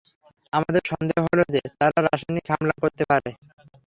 [0.53, 3.31] আমাদের সন্দেহ হলো যে, তারা রাসায়নিক হামলা করতে পারে।